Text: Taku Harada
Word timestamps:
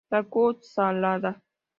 Taku 0.09 0.43
Harada 0.73 1.31